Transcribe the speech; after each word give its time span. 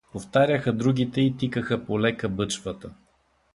Повтаряха 0.13 0.73
другите 0.73 1.21
и 1.21 1.37
тикаха 1.37 1.85
полека 1.85 2.29
бъчвата. 2.29 2.93